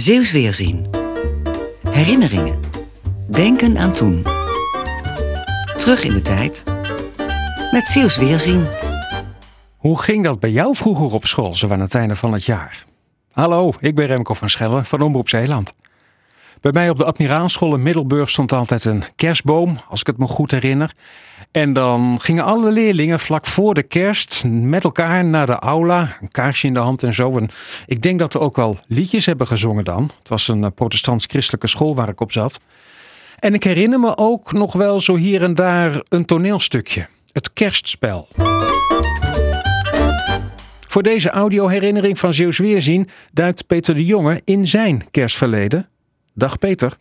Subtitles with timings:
[0.00, 0.86] Zeeuws Weerzien.
[1.88, 2.58] Herinneringen.
[3.30, 4.22] Denken aan toen.
[5.76, 6.64] Terug in de tijd.
[7.70, 8.66] Met Zeeuws Weerzien.
[9.76, 12.84] Hoe ging dat bij jou vroeger op school, zo aan het einde van het jaar?
[13.32, 15.72] Hallo, ik ben Remco van Schellen van Omroep Zeeland.
[16.60, 20.26] Bij mij op de Admiraalschool in Middelburg stond altijd een kerstboom, als ik het me
[20.26, 20.92] goed herinner.
[21.50, 26.30] En dan gingen alle leerlingen vlak voor de kerst met elkaar naar de aula, een
[26.30, 27.40] kaarsje in de hand en zo.
[27.86, 30.10] Ik denk dat er ook wel liedjes hebben gezongen dan.
[30.18, 32.60] Het was een eh, protestants-christelijke school waar ik op zat.
[33.38, 37.06] En ik herinner me ook nog wel zo hier en daar een toneelstukje.
[37.32, 38.28] Het kerstspel.
[40.88, 45.88] Voor deze audioherinnering van Zeeuws Weerzien duikt Peter de Jonge in zijn kerstverleden.
[46.38, 46.92] Dag Peter.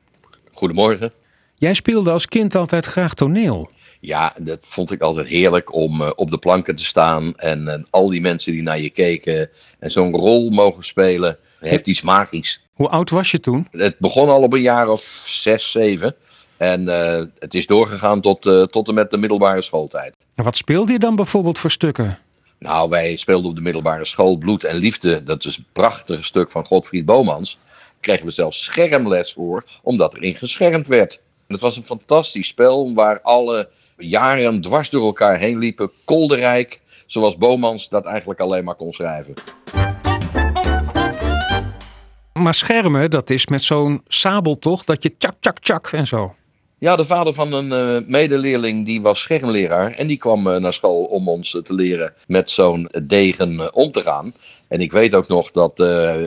[0.52, 1.12] Goedemorgen.
[1.55, 3.70] Jij speelde als kind altijd graag toneel.
[3.99, 7.88] Ja, dat vond ik altijd heerlijk om uh, op de planken te staan en, en,
[7.89, 9.49] al die mensen die naar je keken
[9.80, 12.63] en zo'n rol mogen spelen, heeft iets magisch.
[12.73, 13.67] Hoe oud was je toen?
[13.71, 16.16] Het begon al op een jaar of zes, zeven.
[16.58, 20.16] En uh, het is doorgegaan tot, uh, tot en met de middelbare schooltijd.
[20.36, 22.19] En wat speelde je dan bijvoorbeeld voor stukken?
[22.59, 25.23] Nou, wij speelden op de middelbare school Bloed en Liefde.
[25.23, 27.58] Dat is een prachtig stuk van Godfried Bomans.
[28.06, 31.14] Kregen we zelfs schermles voor, omdat erin geschermd werd.
[31.48, 35.92] En het was een fantastisch spel waar alle jaren dwars door elkaar heen liepen.
[36.03, 39.34] Kolderijk, zoals Bomans dat eigenlijk alleen maar kon schrijven.
[42.34, 44.84] Maar schermen, dat is met zo'n sabel toch?
[44.84, 46.36] Dat je tjak, tjak, tjak en zo.
[46.80, 49.92] Ja, de vader van een uh, medeleerling die was schermleraar.
[49.92, 53.92] En die kwam uh, naar school om ons uh, te leren met zo'n degen om
[53.92, 54.34] te gaan.
[54.68, 55.78] En ik weet ook nog dat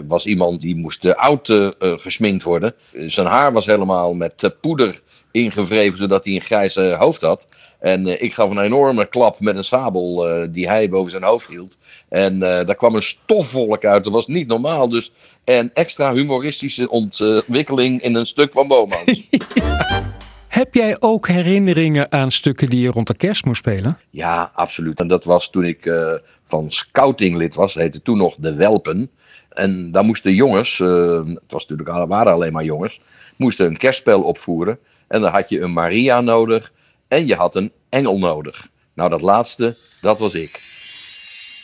[0.07, 2.75] was iemand die moest oud gesminkt worden.
[3.07, 7.47] Zijn haar was helemaal met poeder ingevreven zodat hij een grijs hoofd had.
[7.81, 11.77] En ik gaf een enorme klap met een sabel die hij boven zijn hoofd hield.
[12.09, 14.05] En daar kwam een stofwolk uit.
[14.05, 14.89] Dat was niet normaal.
[14.89, 15.13] Dus
[15.45, 19.29] een extra humoristische ontwikkeling in een stuk van Bomans.
[20.59, 23.99] Heb jij ook herinneringen aan stukken die je rond de kerst moest spelen?
[24.11, 25.01] Ja, absoluut.
[25.01, 26.13] En dat was toen ik uh,
[26.45, 27.75] van scouting lid was.
[27.75, 29.11] Dat heette toen nog de Welpen.
[29.49, 33.01] En daar moesten jongens, uh, het was natuurlijk, waren alleen maar jongens,
[33.37, 34.79] moesten een kerstspel opvoeren.
[35.09, 36.73] En dan had je een Maria nodig
[37.09, 38.69] en je had een engel nodig.
[38.95, 40.51] Nou, dat laatste, dat was ik.